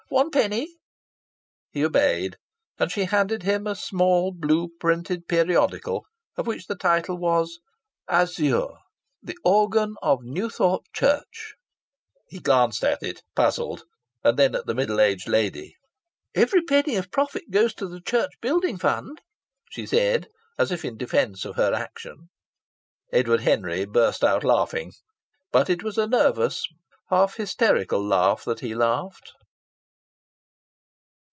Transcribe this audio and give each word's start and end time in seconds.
"One 0.09 0.29
penny." 0.29 0.67
He 1.71 1.85
obeyed, 1.85 2.35
and 2.77 2.91
she 2.91 3.05
handed 3.05 3.43
him 3.43 3.65
a 3.65 3.77
small 3.77 4.33
blue 4.33 4.67
printed 4.77 5.25
periodical 5.25 6.05
of 6.35 6.47
which 6.47 6.67
the 6.67 6.75
title 6.75 7.17
was 7.17 7.59
"Azure, 8.09 8.67
the 9.23 9.37
Organ 9.45 9.95
of 10.01 10.19
the 10.19 10.29
New 10.29 10.49
Thought 10.49 10.83
Church." 10.91 11.55
He 12.27 12.39
glanced 12.39 12.83
at 12.83 13.01
it, 13.01 13.21
puzzled, 13.35 13.83
and 14.21 14.37
then 14.37 14.53
at 14.53 14.65
the 14.65 14.73
middle 14.75 14.99
aged 14.99 15.29
lady. 15.29 15.75
"Every 16.35 16.61
penny 16.61 16.97
of 16.97 17.09
profit 17.09 17.49
goes 17.49 17.73
to 17.75 17.87
the 17.87 18.01
Church 18.01 18.31
Building 18.41 18.77
Fund," 18.77 19.21
she 19.69 19.85
said, 19.85 20.27
as 20.57 20.73
if 20.73 20.83
in 20.83 20.97
defence 20.97 21.45
of 21.45 21.55
her 21.55 21.73
action. 21.73 22.29
Edward 23.13 23.39
Henry 23.43 23.85
burst 23.85 24.25
out 24.25 24.43
laughing; 24.43 24.91
but 25.53 25.69
it 25.69 25.83
was 25.83 25.97
a 25.97 26.05
nervous, 26.05 26.65
half 27.09 27.35
hysterical 27.37 28.05
laugh 28.05 28.43
that 28.43 28.59
he 28.59 28.75
laughed. 28.75 29.31